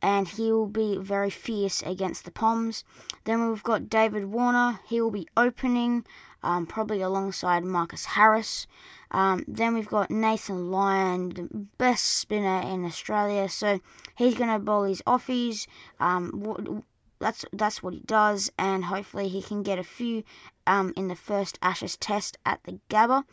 and 0.01 0.27
he 0.27 0.51
will 0.51 0.67
be 0.67 0.97
very 0.97 1.29
fierce 1.29 1.81
against 1.81 2.23
the 2.25 2.31
Poms. 2.31 2.83
Then 3.23 3.49
we've 3.49 3.63
got 3.63 3.89
David 3.89 4.25
Warner. 4.25 4.79
He 4.87 5.01
will 5.01 5.11
be 5.11 5.27
opening, 5.35 6.05
um, 6.47 6.65
probably 6.65 7.01
alongside 7.01 7.65
Marcus 7.65 8.05
Harris. 8.05 8.67
Um, 9.11 9.43
then 9.49 9.73
we've 9.73 9.87
got 9.87 10.09
Nathan 10.09 10.71
Lyon, 10.71 11.29
the 11.29 11.49
best 11.77 12.05
spinner 12.05 12.61
in 12.61 12.85
Australia. 12.85 13.49
So 13.49 13.81
he's 14.15 14.35
going 14.35 14.49
to 14.49 14.59
bowl 14.59 14.83
his 14.83 15.01
offies. 15.05 15.67
Um, 15.99 16.83
that's 17.19 17.43
that's 17.51 17.83
what 17.83 17.93
he 17.93 17.99
does, 17.99 18.49
and 18.57 18.85
hopefully 18.85 19.27
he 19.27 19.41
can 19.41 19.61
get 19.61 19.77
a 19.77 19.83
few 19.83 20.23
um, 20.65 20.93
in 20.95 21.09
the 21.09 21.15
first 21.15 21.59
Ashes 21.61 21.97
Test 21.97 22.37
at 22.45 22.63
the 22.63 22.79
Gabba. 22.89 23.23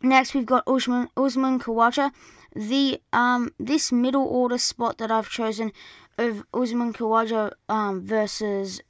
Next, 0.00 0.32
we've 0.32 0.46
got 0.46 0.62
Usman 0.66 1.08
Usman 1.16 1.58
Khawaja. 1.58 2.10
The 2.54 3.02
um 3.12 3.52
this 3.58 3.92
middle 3.92 4.24
order 4.24 4.56
spot 4.56 4.96
that 4.98 5.10
I've 5.10 5.28
chosen 5.28 5.72
of 6.16 6.44
Usman 6.54 6.92
Khawaja 6.94 7.52
um, 7.68 8.06
versus 8.06 8.80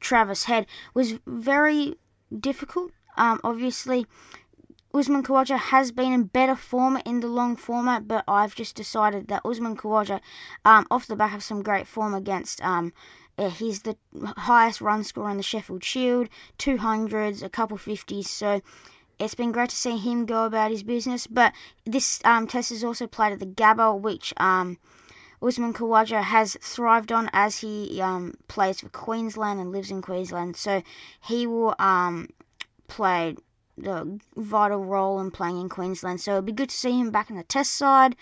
Travis 0.00 0.44
Head 0.44 0.66
was 0.94 1.18
very 1.26 1.96
difficult. 2.38 2.92
Um, 3.16 3.40
obviously, 3.44 4.06
Usman 4.92 5.22
Khawaja 5.22 5.58
has 5.58 5.92
been 5.92 6.12
in 6.12 6.24
better 6.24 6.56
form 6.56 6.98
in 7.04 7.20
the 7.20 7.28
long 7.28 7.56
format, 7.56 8.08
but 8.08 8.24
I've 8.26 8.54
just 8.54 8.74
decided 8.74 9.28
that 9.28 9.42
Usman 9.44 9.76
Khawaja, 9.76 10.20
um, 10.64 10.86
off 10.90 11.06
the 11.06 11.16
back 11.16 11.34
of 11.34 11.42
some 11.42 11.62
great 11.62 11.86
form 11.86 12.14
against, 12.14 12.62
um, 12.64 12.92
he's 13.38 13.82
the 13.82 13.96
highest 14.36 14.80
run 14.80 15.04
scorer 15.04 15.30
in 15.30 15.36
the 15.36 15.42
Sheffield 15.42 15.84
Shield, 15.84 16.28
200s, 16.58 17.42
a 17.42 17.48
couple 17.48 17.78
50s, 17.78 18.26
so 18.26 18.60
it's 19.20 19.34
been 19.34 19.52
great 19.52 19.70
to 19.70 19.76
see 19.76 19.96
him 19.96 20.26
go 20.26 20.46
about 20.46 20.70
his 20.70 20.82
business. 20.82 21.26
But 21.26 21.52
this 21.84 22.20
um, 22.24 22.46
test 22.46 22.72
is 22.72 22.82
also 22.82 23.06
played 23.06 23.32
at 23.32 23.38
the 23.38 23.46
Gabba, 23.46 23.98
which 24.00 24.32
um, 24.38 24.78
Usman 25.42 25.72
Khawaja 25.72 26.22
has 26.22 26.56
thrived 26.60 27.12
on 27.12 27.30
as 27.32 27.58
he 27.58 28.00
um, 28.02 28.34
plays 28.48 28.80
for 28.80 28.88
Queensland 28.90 29.58
and 29.58 29.72
lives 29.72 29.90
in 29.90 30.02
Queensland. 30.02 30.56
So 30.56 30.82
he 31.22 31.46
will 31.46 31.74
um, 31.78 32.28
play 32.88 33.36
the 33.78 34.20
vital 34.36 34.84
role 34.84 35.20
in 35.20 35.30
playing 35.30 35.60
in 35.60 35.68
Queensland. 35.68 36.20
So 36.20 36.32
it'll 36.32 36.42
be 36.42 36.52
good 36.52 36.68
to 36.68 36.76
see 36.76 36.98
him 36.98 37.10
back 37.10 37.30
in 37.30 37.36
the 37.36 37.42
test 37.44 37.74
side. 37.74 38.16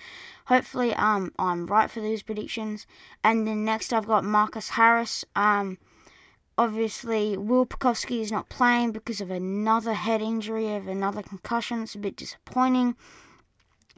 Hopefully, 0.46 0.94
um, 0.94 1.32
I'm 1.38 1.66
right 1.66 1.90
for 1.90 2.00
those 2.00 2.22
predictions. 2.22 2.87
And 3.25 3.46
then 3.46 3.64
next, 3.64 3.92
I've 3.92 4.06
got 4.06 4.25
Marcus 4.25 4.68
Harris. 4.68 5.25
Um, 5.34 5.78
obviously, 6.56 7.37
Will 7.37 7.66
Pucovski 7.66 8.20
is 8.20 8.30
not 8.30 8.48
playing 8.48 8.92
because 8.92 9.20
of 9.20 9.30
another 9.30 9.94
head 9.94 10.22
injury, 10.22 10.76
of 10.76 10.87
another 10.87 11.22
concussion. 11.22 11.82
It's 11.82 11.96
a 11.96 11.98
bit 11.98 12.16
disappointing. 12.16 12.94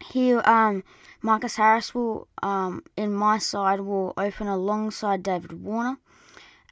Here, 0.04 0.42
um, 0.44 0.82
Marcus 1.22 1.56
Harris 1.56 1.94
will, 1.94 2.28
um, 2.42 2.82
in 2.96 3.12
my 3.12 3.38
side, 3.38 3.80
will 3.80 4.14
open 4.16 4.48
alongside 4.48 5.22
David 5.22 5.62
Warner. 5.62 5.98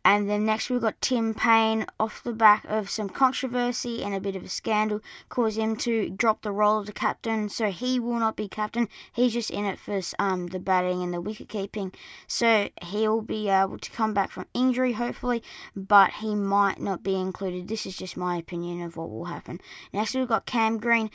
And 0.05 0.29
then 0.29 0.45
next 0.45 0.71
we've 0.71 0.81
got 0.81 1.01
Tim 1.01 1.35
Paine 1.35 1.87
off 1.99 2.23
the 2.23 2.33
back 2.33 2.65
of 2.69 2.89
some 2.91 3.09
controversy 3.09 4.03
and 4.03 4.15
a 4.15 4.21
bit 4.21 4.37
of 4.37 4.45
a 4.45 4.49
scandal 4.49 5.01
caused 5.29 5.59
him 5.59 5.77
to 5.77 6.11
drop 6.11 6.43
the 6.43 6.53
role 6.53 6.79
of 6.79 6.87
the 6.87 6.93
captain. 6.93 7.49
So 7.49 7.71
he 7.71 7.99
will 8.01 8.19
not 8.19 8.37
be 8.37 8.49
captain. 8.49 8.89
He's 9.13 9.33
just 9.33 9.51
in 9.51 9.65
it 9.65 9.79
for 9.79 10.01
um, 10.19 10.49
the 10.49 10.59
batting 10.59 11.03
and 11.03 11.13
the 11.13 11.21
wicket 11.21 11.49
keeping. 11.49 11.93
So 12.27 12.69
he'll 12.83 13.23
be 13.23 13.49
able 13.49 13.79
to 13.79 13.91
come 13.91 14.15
back 14.15 14.31
from 14.31 14.47
injury 14.55 14.93
hopefully, 14.93 15.43
but 15.75 16.13
he 16.15 16.35
might 16.35 16.81
not 16.81 17.03
be 17.03 17.15
included. 17.15 17.69
This 17.69 17.87
is 17.87 17.97
just 17.97 18.17
my 18.17 18.37
opinion 18.37 18.83
of 18.83 18.97
what 18.97 19.11
will 19.11 19.27
happen. 19.27 19.61
Next 19.93 20.15
we've 20.15 20.29
got 20.29 20.47
Cam 20.47 20.79
Green. 20.79 21.11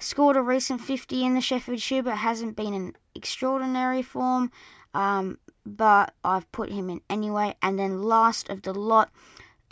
Scored 0.00 0.36
a 0.36 0.42
recent 0.42 0.80
50 0.80 1.24
in 1.24 1.34
the 1.34 1.40
Sheffield 1.40 1.80
Shield, 1.80 2.04
but 2.04 2.18
hasn't 2.18 2.54
been 2.54 2.72
in 2.72 2.94
extraordinary 3.16 4.02
form. 4.02 4.52
Um, 4.94 5.38
but 5.76 6.14
I've 6.24 6.50
put 6.52 6.70
him 6.70 6.90
in 6.90 7.00
anyway. 7.08 7.54
And 7.62 7.78
then 7.78 8.02
last 8.02 8.48
of 8.48 8.62
the 8.62 8.74
lot, 8.74 9.10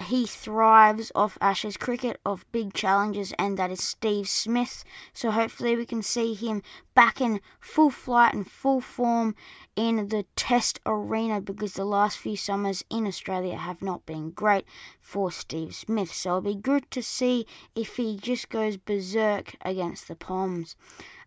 he 0.02 0.26
thrives 0.26 1.10
off 1.14 1.38
Ashes 1.40 1.78
cricket, 1.78 2.20
of 2.26 2.44
big 2.52 2.74
challenges, 2.74 3.32
and 3.38 3.58
that 3.58 3.70
is 3.70 3.82
Steve 3.82 4.28
Smith. 4.28 4.84
So 5.14 5.30
hopefully 5.30 5.74
we 5.74 5.86
can 5.86 6.02
see 6.02 6.34
him 6.34 6.62
back 6.94 7.20
in 7.20 7.40
full 7.60 7.90
flight 7.90 8.34
and 8.34 8.46
full 8.46 8.82
form 8.82 9.34
in 9.74 10.08
the 10.08 10.26
Test 10.36 10.80
arena 10.84 11.40
because 11.40 11.74
the 11.74 11.84
last 11.84 12.18
few 12.18 12.36
summers 12.36 12.84
in 12.90 13.06
Australia 13.06 13.56
have 13.56 13.80
not 13.80 14.04
been 14.04 14.30
great 14.30 14.66
for 15.00 15.32
Steve 15.32 15.74
Smith. 15.74 16.12
So 16.12 16.30
it'll 16.30 16.40
be 16.42 16.54
good 16.54 16.90
to 16.90 17.02
see 17.02 17.46
if 17.74 17.96
he 17.96 18.18
just 18.18 18.50
goes 18.50 18.76
berserk 18.76 19.56
against 19.62 20.08
the 20.08 20.14
Poms. 20.14 20.76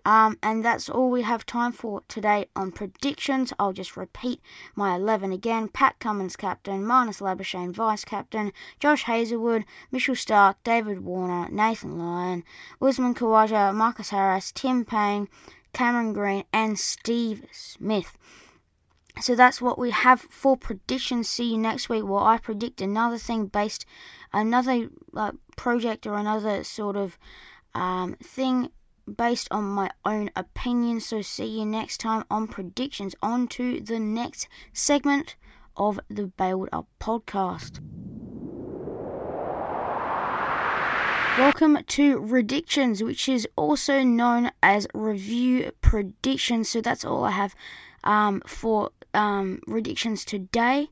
Um, 0.10 0.40
and 0.42 0.66
that's 0.66 0.90
all 0.90 1.12
we 1.12 1.22
have 1.22 1.46
time 1.46 1.72
for 1.72 2.02
today 2.08 2.48
on 2.56 2.72
predictions. 2.72 3.54
I'll 3.60 3.74
just 3.74 3.96
repeat 3.96 4.42
my 4.74 4.96
11 4.96 5.32
again. 5.32 5.68
Pat 5.68 6.00
Cummins, 6.00 6.36
captain. 6.36 6.84
Marnus 6.84 7.22
Labuschagne, 7.22 7.76
vice 7.76 8.04
captain. 8.06 8.52
Josh 8.80 9.04
Hazlewood, 9.04 9.66
Mitchell 9.92 10.16
Stark, 10.16 10.58
David 10.64 11.02
Warner, 11.02 11.48
Nathan 11.52 12.00
Lyon, 12.00 12.44
Usman 12.82 13.14
Khawaja, 13.14 13.72
Marcus 13.72 14.10
Harris, 14.10 14.52
Tim 14.52 14.84
Paine, 14.84 15.28
Cameron 15.74 16.14
Green, 16.14 16.44
and 16.52 16.80
Steve 16.80 17.46
Smith. 17.52 18.18
So 19.22 19.36
that's 19.36 19.62
what 19.62 19.78
we 19.78 19.92
have 19.92 20.22
for 20.22 20.58
predictions. 20.58 21.30
See 21.30 21.52
you 21.52 21.60
next 21.60 21.88
week. 21.88 22.04
Well, 22.04 22.24
I 22.24 22.40
predict 22.40 22.82
another 22.82 23.20
thing 23.20 23.46
based, 23.46 23.86
another 24.34 24.90
uh, 25.16 25.34
project 25.56 26.08
or 26.08 26.16
another 26.16 26.64
sort 26.64 26.96
of 26.96 27.16
um, 27.76 28.16
thing 28.24 28.72
based 29.10 29.48
on 29.52 29.64
my 29.64 29.90
own 30.06 30.30
opinion. 30.36 31.00
So, 31.00 31.22
see 31.22 31.60
you 31.60 31.66
next 31.66 32.00
time 32.00 32.24
on 32.30 32.48
predictions. 32.48 33.16
On 33.22 33.48
to 33.50 33.80
the 33.80 34.00
next 34.00 34.48
segment 34.74 35.36
of 35.76 36.00
the 36.10 36.28
Bailed 36.28 36.70
Up 36.72 36.88
podcast. 37.00 37.80
Welcome 41.38 41.80
to 41.88 42.20
Redictions, 42.20 43.02
which 43.02 43.30
is 43.30 43.48
also 43.56 44.04
known 44.04 44.52
as 44.62 44.88
Review 44.94 45.72
Predictions. 45.82 46.70
So, 46.70 46.82
that's 46.82 47.06
all 47.06 47.24
I 47.24 47.32
have 47.32 47.56
um, 48.04 48.42
for 48.46 48.92
um, 49.14 49.62
Redictions 49.68 50.26
today. 50.26 50.90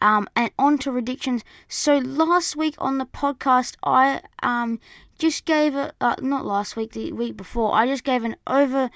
Um, 0.00 0.28
and 0.36 0.52
on 0.58 0.78
to 0.78 0.92
Redictions. 0.92 1.42
So, 1.66 1.98
last 1.98 2.54
week 2.54 2.76
on 2.78 2.98
the 2.98 3.06
podcast, 3.06 3.74
I 3.82 4.20
um, 4.42 4.78
just 5.18 5.44
gave 5.44 5.74
a 5.74 5.92
uh, 6.00 6.16
not 6.20 6.46
last 6.46 6.76
week, 6.76 6.92
the 6.92 7.12
week 7.12 7.36
before. 7.36 7.74
I 7.74 7.86
just 7.86 8.04
gave 8.04 8.24
an 8.24 8.36
over 8.46 8.90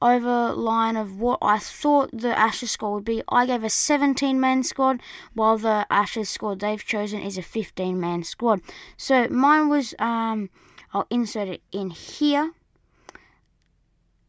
over 0.00 0.52
line 0.52 0.96
of 0.96 1.18
what 1.18 1.38
I 1.42 1.58
thought 1.58 2.10
the 2.12 2.38
Ashes 2.38 2.70
score 2.70 2.94
would 2.94 3.04
be. 3.04 3.22
I 3.28 3.46
gave 3.46 3.64
a 3.64 3.70
17 3.70 4.38
man 4.38 4.62
squad, 4.62 5.00
while 5.34 5.58
the 5.58 5.86
Ashes 5.90 6.28
squad 6.28 6.60
they've 6.60 6.84
chosen 6.84 7.20
is 7.20 7.38
a 7.38 7.42
15 7.42 7.98
man 7.98 8.22
squad. 8.22 8.60
So 8.96 9.28
mine 9.28 9.68
was 9.68 9.94
um, 9.98 10.50
I'll 10.92 11.06
insert 11.10 11.48
it 11.48 11.62
in 11.72 11.90
here. 11.90 12.52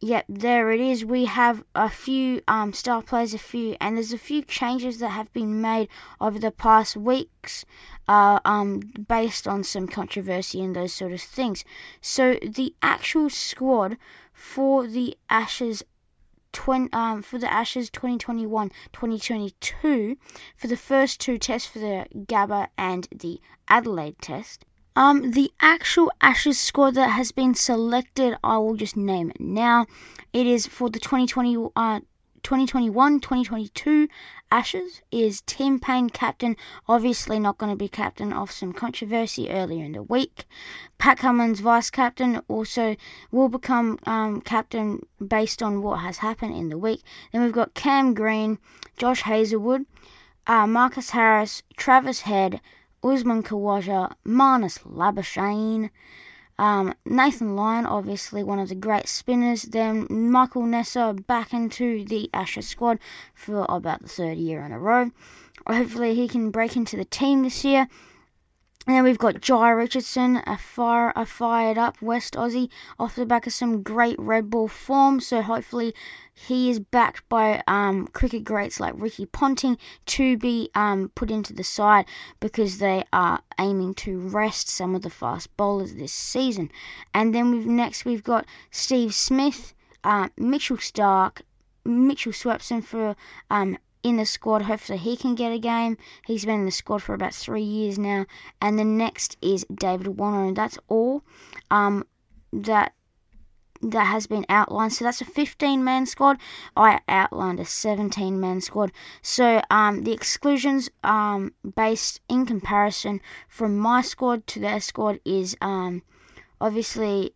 Yep, 0.02 0.28
there 0.30 0.72
it 0.72 0.80
is. 0.80 1.04
We 1.04 1.26
have 1.26 1.62
a 1.76 1.90
few 1.90 2.42
um, 2.48 2.72
star 2.72 3.02
players, 3.02 3.34
a 3.34 3.38
few, 3.38 3.76
and 3.82 3.98
there's 3.98 4.14
a 4.14 4.18
few 4.18 4.44
changes 4.44 5.00
that 5.00 5.10
have 5.10 5.34
been 5.34 5.60
made 5.60 5.90
over 6.22 6.40
the 6.40 6.52
past 6.52 6.96
weeks, 6.96 7.66
uh, 8.08 8.40
um, 8.46 8.80
based 8.80 9.46
on 9.46 9.66
some 9.66 9.90
controversy 9.90 10.64
and 10.64 10.74
those 10.74 10.94
sort 10.94 11.12
of 11.12 11.20
things. 11.20 11.66
So 12.00 12.40
the 12.42 12.74
actual 12.82 13.30
squad 13.30 13.98
for 14.32 14.88
the 14.88 15.18
Ashes. 15.30 15.84
20, 16.52 16.92
um, 16.94 17.22
for 17.22 17.38
the 17.38 17.54
Ashes 17.54 17.92
2021-2022 17.92 20.18
for 20.58 20.68
the 20.68 20.76
first 20.76 21.20
two 21.20 21.38
tests 21.38 21.68
for 21.68 21.78
the 21.78 22.08
Gabba 22.26 22.70
and 22.76 23.08
the 23.12 23.40
Adelaide 23.68 24.18
test 24.20 24.66
um, 25.00 25.32
the 25.32 25.50
actual 25.62 26.12
Ashes 26.20 26.60
squad 26.60 26.96
that 26.96 27.12
has 27.12 27.32
been 27.32 27.56
selected, 27.56 28.36
I 28.44 28.58
will 28.58 28.76
just 28.76 28.98
name 28.98 29.30
it 29.30 29.40
now. 29.40 29.86
It 30.34 30.46
is 30.46 30.68
for 30.68 30.90
the 30.90 31.00
2020, 31.00 31.56
uh, 31.74 32.02
2021 32.44 33.22
2022 33.22 34.10
Ashes 34.52 35.02
is 35.10 35.40
Tim 35.46 35.80
Paine 35.80 36.10
captain, 36.10 36.58
obviously 36.90 37.40
not 37.40 37.58
going 37.58 37.72
to 37.72 37.78
be 37.78 37.88
captain 37.88 38.34
of 38.34 38.52
some 38.52 38.74
controversy 38.74 39.50
earlier 39.50 39.86
in 39.86 39.94
the 39.94 40.04
week. 40.04 40.44
Pat 40.98 41.18
Cummins 41.18 41.62
vice 41.62 41.90
captain 41.90 42.42
also 42.50 42.98
will 43.32 43.48
become 43.48 44.00
um, 44.06 44.42
captain 44.42 45.06
based 45.26 45.64
on 45.64 45.82
what 45.82 46.02
has 46.02 46.18
happened 46.18 46.58
in 46.58 46.68
the 46.68 46.78
week. 46.78 47.04
Then 47.32 47.42
we've 47.42 47.54
got 47.54 47.74
Cam 47.74 48.14
Green, 48.14 48.58
Josh 48.98 49.22
Hazlewood, 49.22 49.86
uh, 50.46 50.68
Marcus 50.68 51.12
Harris, 51.12 51.64
Travis 51.78 52.20
Head, 52.20 52.60
Usman 53.04 53.44
Khawaja, 53.44 54.14
Marnus 54.26 54.80
Labuschagne, 54.80 55.90
um, 56.60 56.94
Nathan 57.06 57.56
Lyon, 57.56 57.86
obviously 57.86 58.44
one 58.44 58.60
of 58.60 58.68
the 58.68 58.76
great 58.76 59.08
spinners. 59.08 59.64
Then 59.64 60.08
Michael 60.10 60.64
Neser 60.64 61.26
back 61.26 61.54
into 61.54 62.04
the 62.04 62.30
Ashes 62.34 62.68
squad 62.68 63.00
for 63.34 63.66
about 63.70 64.02
the 64.02 64.10
third 64.10 64.38
year 64.38 64.66
in 64.66 64.74
a 64.74 64.80
row. 64.80 65.12
Hopefully 65.66 66.16
he 66.16 66.28
can 66.28 66.52
break 66.52 66.76
into 66.76 66.98
the 66.98 67.06
team 67.06 67.44
this 67.44 67.64
year. 67.64 67.88
And 68.88 68.96
then 68.96 69.04
we've 69.04 69.18
got 69.18 69.36
Jhye 69.36 69.78
Richardson, 69.78 70.42
a 70.48 70.58
fire, 70.58 71.14
a 71.16 71.26
fired 71.26 71.78
up 71.78 72.02
West 72.02 72.34
Aussie, 72.34 72.70
off 72.98 73.16
the 73.16 73.26
back 73.26 73.46
of 73.46 73.54
some 73.54 73.84
great 73.84 74.18
red 74.20 74.50
ball 74.50 74.68
form. 74.68 75.20
So 75.20 75.42
hopefully 75.42 75.94
he 76.48 76.70
is 76.70 76.80
backed 76.80 77.28
by 77.28 77.62
um, 77.68 78.08
cricket 78.08 78.44
greats 78.44 78.80
like 78.80 78.94
Ricky 78.96 79.26
Ponting 79.26 79.78
to 80.08 80.38
be 80.38 80.70
um, 80.74 81.12
put 81.14 81.30
into 81.30 81.54
the 81.54 81.64
side 81.64 82.06
because 82.40 82.78
they 82.78 83.04
are 83.12 83.42
aiming 83.60 83.94
to 83.96 84.20
rest 84.20 84.70
some 84.70 84.96
of 84.96 85.02
the 85.02 85.10
fast 85.10 85.56
bowlers 85.58 85.96
this 85.96 86.14
season. 86.14 86.72
And 87.14 87.36
then 87.36 87.52
we've 87.52 87.66
next 87.66 88.06
we've 88.06 88.24
got 88.24 88.46
Steve 88.72 89.14
Smith, 89.14 89.74
uh, 90.04 90.30
Mitchell 90.38 90.78
Stark, 90.78 91.42
Mitchell 91.84 92.32
Swepson 92.32 92.84
for 92.84 93.16
um, 93.52 93.78
in 94.02 94.16
the 94.16 94.26
squad. 94.26 94.62
Hopefully, 94.62 94.98
he 94.98 95.18
can 95.18 95.36
get 95.36 95.52
a 95.52 95.60
game. 95.60 95.98
He's 96.26 96.46
been 96.46 96.62
in 96.62 96.66
the 96.66 96.72
squad 96.72 97.02
for 97.04 97.14
about 97.14 97.34
three 97.34 97.64
years 97.64 98.00
now. 98.00 98.26
And 98.62 98.80
the 98.80 98.86
next 98.86 99.36
is 99.42 99.66
David 99.74 100.08
Warner, 100.08 100.46
and 100.46 100.56
that's 100.56 100.80
all 100.88 101.24
um, 101.70 102.06
that 102.54 102.94
that 103.82 104.06
has 104.06 104.28
been 104.28 104.46
outlined. 104.50 104.94
So 104.94 105.06
that's 105.06 105.22
a 105.22 105.26
15 105.26 105.84
man 105.84 106.06
squad. 106.06 106.38
I 106.76 107.00
outlined 107.08 107.60
a 107.60 107.66
17 107.66 108.40
man 108.40 108.62
squad. 108.62 108.92
So 109.22 109.62
um, 109.70 110.04
the 110.04 110.12
exclusions 110.12 110.90
um, 111.04 111.54
based 111.76 112.22
in 112.30 112.46
comparison 112.46 113.22
from 113.48 113.78
my 113.78 114.02
squad 114.02 114.48
to 114.48 114.60
their 114.60 114.82
squad 114.82 115.20
is 115.26 115.56
um, 115.62 116.02
obviously 116.60 117.34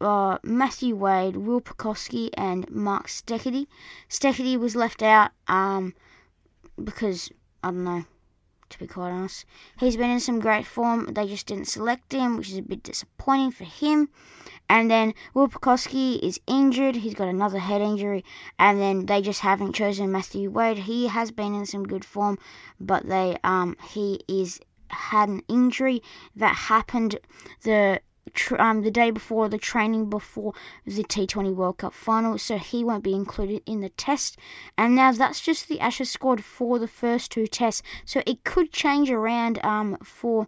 uh, 0.00 0.38
Matthew 0.42 0.94
Wade, 0.94 1.36
Will 1.36 1.60
Pucovski, 1.60 2.30
and 2.34 2.68
Mark 2.70 3.08
Steketee. 3.08 3.66
Steketee 4.08 4.58
was 4.58 4.76
left 4.76 5.02
out 5.02 5.30
um, 5.48 5.94
because, 6.82 7.30
I 7.62 7.68
don't 7.70 7.84
know, 7.84 8.04
to 8.70 8.78
be 8.78 8.86
quite 8.86 9.10
honest. 9.10 9.44
He's 9.78 9.96
been 9.96 10.10
in 10.10 10.20
some 10.20 10.40
great 10.40 10.66
form. 10.66 11.06
They 11.12 11.26
just 11.26 11.46
didn't 11.46 11.68
select 11.68 12.12
him, 12.12 12.36
which 12.36 12.50
is 12.50 12.58
a 12.58 12.62
bit 12.62 12.82
disappointing 12.82 13.52
for 13.52 13.64
him. 13.64 14.08
And 14.68 14.90
then 14.90 15.14
Will 15.34 15.50
is 16.22 16.40
injured. 16.46 16.96
He's 16.96 17.14
got 17.14 17.28
another 17.28 17.58
head 17.58 17.80
injury. 17.80 18.24
And 18.58 18.80
then 18.80 19.06
they 19.06 19.22
just 19.22 19.40
haven't 19.40 19.74
chosen 19.74 20.12
Matthew 20.12 20.50
Wade. 20.50 20.78
He 20.78 21.06
has 21.06 21.30
been 21.30 21.54
in 21.54 21.66
some 21.66 21.84
good 21.84 22.04
form, 22.04 22.38
but 22.78 23.08
they 23.08 23.38
um 23.44 23.76
he 23.90 24.20
is 24.28 24.60
had 24.90 25.28
an 25.28 25.42
injury 25.48 26.02
that 26.36 26.54
happened 26.54 27.18
the 27.62 28.00
um, 28.58 28.82
the 28.82 28.90
day 28.90 29.10
before 29.10 29.48
the 29.48 29.58
training 29.58 30.10
before 30.10 30.52
the 30.84 31.02
T20 31.02 31.54
World 31.54 31.78
Cup 31.78 31.94
final, 31.94 32.38
so 32.38 32.58
he 32.58 32.84
won't 32.84 33.04
be 33.04 33.14
included 33.14 33.62
in 33.66 33.80
the 33.80 33.88
test. 33.90 34.36
And 34.76 34.94
now 34.94 35.12
that's 35.12 35.40
just 35.40 35.68
the 35.68 35.80
Ashes 35.80 36.10
squad 36.10 36.44
for 36.44 36.78
the 36.78 36.88
first 36.88 37.30
two 37.30 37.46
tests, 37.46 37.82
so 38.04 38.22
it 38.26 38.44
could 38.44 38.72
change 38.72 39.10
around 39.10 39.64
um, 39.64 39.96
for 40.02 40.46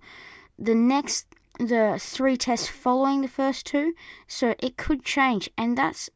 the 0.58 0.74
next 0.74 1.29
the 1.67 1.99
three 2.00 2.37
tests 2.37 2.69
following 2.69 3.23
the 3.23 3.29
first 3.29 3.67
two, 3.67 3.95
so 4.26 4.55
it 4.59 4.76
could 4.76 5.05
change, 5.05 5.50
and 5.57 5.76
that's 5.76 6.11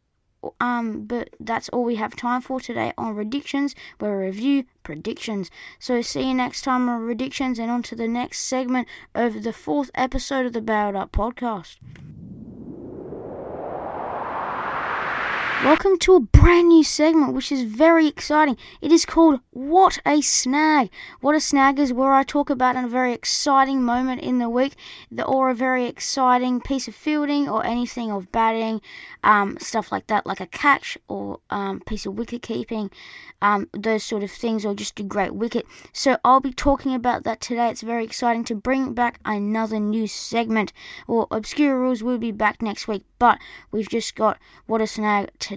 um, 0.61 1.05
but 1.07 1.31
that's 1.41 1.69
all 1.71 1.85
we 1.85 1.97
have 1.97 2.17
time 2.17 2.41
for 2.41 2.61
today 2.61 2.93
on 2.99 3.15
predictions. 3.15 3.75
we 3.99 4.09
review 4.09 4.65
predictions. 4.83 5.51
So 5.79 6.03
see 6.03 6.29
you 6.29 6.35
next 6.35 6.63
time 6.63 6.89
on 6.89 7.05
predictions 7.05 7.59
and 7.59 7.71
on 7.71 7.83
to 7.85 7.97
the 7.97 8.09
next 8.09 8.41
segment 8.41 8.89
of 9.15 9.43
the 9.43 9.53
fourth 9.53 9.91
episode 9.95 10.47
of 10.47 10.53
the 10.53 10.61
Bailed 10.61 10.97
Up 10.97 11.13
podcast. 11.13 11.77
Welcome 15.63 15.99
to 16.01 16.17
a 16.17 16.21
brand 16.21 16.69
new 16.69 16.85
segment 16.85 17.33
which 17.33 17.51
is 17.51 17.63
very 17.63 18.07
exciting. 18.07 18.59
It 18.83 18.93
is 18.93 19.07
called 19.07 19.41
What 19.51 19.99
a 20.05 20.21
Snag. 20.21 20.91
What 21.23 21.35
a 21.35 21.41
Snag 21.41 21.79
is 21.79 21.91
where 21.91 22.13
I 22.13 22.23
talk 22.23 22.51
about 22.51 22.77
a 22.77 22.87
very 22.87 23.15
exciting 23.15 23.83
moment 23.83 24.21
in 24.21 24.41
the 24.41 24.51
week 24.51 24.75
or 25.25 25.49
a 25.49 25.55
very 25.55 25.87
exciting 25.87 26.61
piece 26.61 26.87
of 26.87 26.95
fielding 26.95 27.49
or 27.49 27.65
anything 27.65 28.13
of 28.13 28.31
batting, 28.31 28.83
um, 29.23 29.57
stuff 29.59 29.91
like 29.91 30.07
that, 30.09 30.27
like 30.27 30.41
a 30.41 30.47
catch 30.47 30.99
or 31.09 31.41
um, 31.49 31.81
piece 31.81 32.05
of 32.05 32.19
wicket 32.19 32.43
keeping, 32.43 32.91
um, 33.41 33.67
those 33.73 34.05
sort 34.05 34.23
of 34.23 34.31
things, 34.31 34.67
or 34.67 34.75
just 34.75 35.01
a 35.01 35.03
great 35.03 35.35
wicket. 35.35 35.65
So 35.95 36.19
I'll 36.27 36.41
be 36.41 36.53
talking 36.53 36.95
about 36.95 37.25
that 37.25 37.41
today. 37.41 37.71
It's 37.71 37.81
very 37.81 38.05
exciting 38.05 38.45
to 38.45 38.55
bring 38.55 38.93
back 38.93 39.19
another 39.25 39.81
new 39.81 40.07
segment. 40.09 40.75
Well, 41.07 41.27
Obscure 41.31 41.81
Rules 41.81 42.03
will 42.03 42.19
be 42.19 42.33
back 42.33 42.61
next 42.61 42.87
week, 42.87 43.05
but 43.19 43.39
we've 43.71 43.89
just 43.89 44.15
got 44.15 44.39
What 44.67 44.83
a 44.83 44.87
Snag 44.87 45.31
today. 45.39 45.54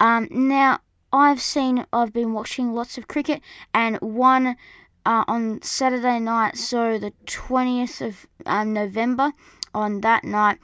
Um, 0.00 0.28
now, 0.30 0.80
I've 1.12 1.40
seen, 1.40 1.86
I've 1.92 2.12
been 2.12 2.32
watching 2.32 2.72
lots 2.72 2.98
of 2.98 3.06
cricket, 3.06 3.40
and 3.72 3.98
one 4.00 4.56
uh, 5.06 5.24
on 5.28 5.62
Saturday 5.62 6.18
night, 6.18 6.56
so 6.56 6.98
the 6.98 7.12
20th 7.26 8.06
of 8.06 8.26
um, 8.46 8.72
November, 8.72 9.32
on 9.74 10.00
that 10.00 10.24
night, 10.24 10.58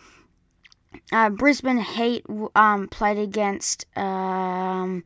uh, 1.12 1.30
Brisbane 1.30 1.78
Heat 1.78 2.24
um, 2.54 2.88
played 2.88 3.18
against 3.18 3.86
um, 3.96 5.04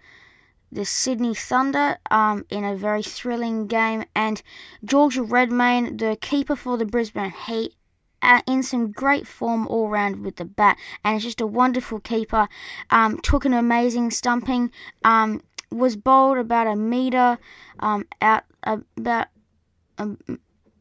the 0.72 0.84
Sydney 0.84 1.34
Thunder 1.34 1.98
um, 2.10 2.44
in 2.48 2.64
a 2.64 2.76
very 2.76 3.02
thrilling 3.02 3.66
game, 3.66 4.04
and 4.14 4.42
Georgia 4.84 5.22
Redmayne, 5.22 5.96
the 5.96 6.16
keeper 6.20 6.56
for 6.56 6.76
the 6.76 6.86
Brisbane 6.86 7.30
Heat, 7.46 7.74
in 8.46 8.62
some 8.62 8.92
great 8.92 9.26
form 9.26 9.66
all 9.68 9.88
round 9.88 10.24
with 10.24 10.36
the 10.36 10.44
bat, 10.44 10.78
and 11.04 11.16
it's 11.16 11.24
just 11.24 11.40
a 11.40 11.46
wonderful 11.46 12.00
keeper. 12.00 12.48
Um, 12.90 13.18
took 13.20 13.44
an 13.44 13.54
amazing 13.54 14.10
stumping. 14.10 14.70
Um, 15.04 15.42
was 15.70 15.96
bowled 15.96 16.38
about 16.38 16.66
a 16.66 16.76
meter 16.76 17.38
um, 17.80 18.06
out 18.22 18.44
about 18.96 19.28
um, 19.98 20.18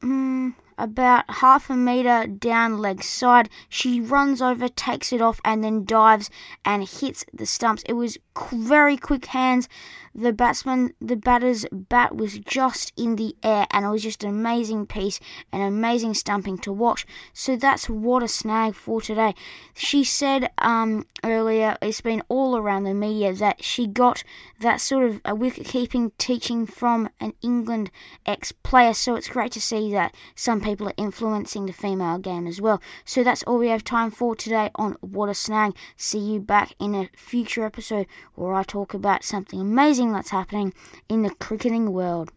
mm, 0.02 0.54
about 0.78 1.26
half 1.30 1.70
a 1.70 1.76
meter 1.76 2.28
down 2.28 2.78
leg 2.78 3.04
side. 3.04 3.50
She 3.70 4.02
runs 4.02 4.42
over, 4.42 4.68
takes 4.68 5.14
it 5.14 5.22
off, 5.22 5.40
and 5.46 5.64
then 5.64 5.86
dives 5.86 6.30
and 6.66 6.88
hits 6.88 7.26
the 7.34 7.46
stumps. 7.46 7.84
It 7.88 7.94
was 7.94 8.18
very 8.52 8.98
quick 8.98 9.26
hands 9.26 9.68
the 10.16 10.34
batsman, 10.34 10.94
the 11.00 11.16
batter's 11.16 11.66
bat 11.72 12.16
was 12.16 12.38
just 12.40 12.94
in 12.98 13.16
the 13.16 13.36
air, 13.44 13.66
and 13.72 13.86
it 13.86 13.90
was 13.90 14.04
just 14.04 14.24
an 14.24 14.30
amazing 14.30 14.86
piece, 14.86 15.20
an 15.52 15.62
amazing 15.62 16.14
stumping 16.14 16.58
to 16.60 16.72
watch. 16.72 17.06
So 17.34 17.56
that's 17.56 17.90
what 17.90 18.24
a 18.24 18.28
snag 18.28 18.76
for 18.76 19.02
today. 19.02 19.34
She 19.74 20.04
said 20.04 20.52
um, 20.60 21.06
earlier, 21.24 21.78
it's 21.82 22.02
been 22.02 22.22
all 22.30 22.56
around 22.58 22.84
the 22.84 22.94
media 22.94 23.34
that 23.34 23.64
she 23.64 23.88
got 23.88 24.24
that 24.60 24.82
sort 24.82 25.06
of 25.06 25.22
a 25.26 25.34
wicket 25.34 25.66
keeping 25.66 26.12
teaching 26.18 26.66
from 26.66 27.10
an 27.20 27.34
England 27.42 27.90
ex 28.26 28.52
player. 28.52 28.94
So 28.94 29.16
it's 29.16 29.28
great 29.28 29.52
to 29.54 29.62
see 29.62 29.92
that 29.94 30.16
some 30.36 30.62
people 30.62 30.88
are 30.88 30.94
influencing 30.98 31.66
the 31.66 31.74
female 31.74 32.18
game 32.18 32.48
as 32.48 32.62
well. 32.62 32.82
So 33.06 33.24
that's 33.24 33.44
all 33.44 33.58
we 33.58 33.70
have 33.70 33.84
time 33.84 34.12
for 34.12 34.36
today 34.36 34.70
on 34.76 34.96
What 35.02 35.30
a 35.30 35.34
Snag. 35.34 35.76
See 35.98 36.20
you 36.20 36.40
back 36.40 36.74
in 36.80 36.94
a 36.94 37.10
future 37.16 37.66
episode 37.66 38.06
where 38.36 38.54
I 38.54 38.64
talk 38.64 38.94
about 38.94 39.24
something 39.24 39.60
amazing 39.60 40.03
that's 40.12 40.30
happening 40.30 40.74
in 41.10 41.22
the 41.22 41.30
cricketing 41.30 41.94
world. 41.94 42.32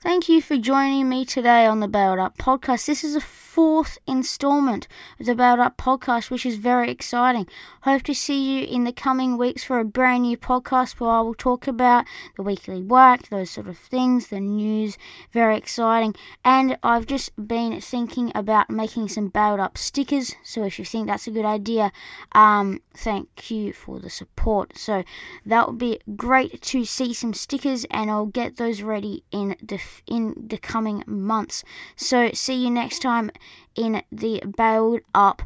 Thank 0.00 0.28
you 0.28 0.42
for 0.42 0.56
joining 0.56 1.08
me 1.08 1.24
today 1.24 1.66
on 1.66 1.80
the 1.80 1.88
Bailed 1.88 2.18
Up 2.18 2.36
podcast. 2.36 2.86
This 2.86 3.04
is 3.04 3.16
a 3.16 3.20
fourth 3.52 3.98
installment 4.06 4.88
of 5.20 5.26
the 5.26 5.34
Bailed 5.34 5.60
Up 5.60 5.76
podcast, 5.76 6.30
which 6.30 6.46
is 6.46 6.56
very 6.56 6.90
exciting. 6.90 7.46
Hope 7.82 8.02
to 8.04 8.14
see 8.14 8.40
you 8.40 8.66
in 8.66 8.84
the 8.84 8.92
coming 8.92 9.36
weeks 9.36 9.62
for 9.62 9.78
a 9.78 9.84
brand 9.84 10.22
new 10.22 10.38
podcast 10.38 10.98
where 10.98 11.10
I 11.10 11.20
will 11.20 11.34
talk 11.34 11.66
about 11.66 12.06
the 12.36 12.42
weekly 12.42 12.80
work, 12.80 13.28
those 13.28 13.50
sort 13.50 13.66
of 13.66 13.76
things, 13.76 14.28
the 14.28 14.40
news. 14.40 14.96
Very 15.32 15.58
exciting. 15.58 16.14
And 16.42 16.78
I've 16.82 17.04
just 17.04 17.30
been 17.46 17.78
thinking 17.82 18.32
about 18.34 18.70
making 18.70 19.08
some 19.08 19.28
Bailed 19.28 19.60
Up 19.60 19.76
stickers. 19.76 20.34
So 20.42 20.64
if 20.64 20.78
you 20.78 20.86
think 20.86 21.08
that's 21.08 21.26
a 21.26 21.30
good 21.30 21.44
idea, 21.44 21.92
um, 22.32 22.80
thank 22.96 23.50
you 23.50 23.74
for 23.74 24.00
the 24.00 24.08
support. 24.08 24.78
So 24.78 25.04
that 25.44 25.68
would 25.68 25.78
be 25.78 26.00
great 26.16 26.62
to 26.62 26.86
see 26.86 27.12
some 27.12 27.34
stickers, 27.34 27.84
and 27.90 28.10
I'll 28.10 28.24
get 28.24 28.56
those 28.56 28.80
ready 28.80 29.24
in 29.30 29.56
the 29.62 29.78
in 30.06 30.46
the 30.48 30.56
coming 30.56 31.04
months. 31.06 31.64
So 31.96 32.30
see 32.32 32.54
you 32.54 32.70
next 32.70 33.00
time 33.00 33.30
in 33.74 34.02
the 34.12 34.42
Bailed 34.56 35.00
Up 35.14 35.42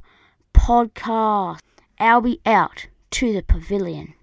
podcast. 0.52 1.60
I'll 1.98 2.20
be 2.20 2.40
out 2.44 2.88
to 3.12 3.32
the 3.32 3.42
pavilion. 3.42 4.14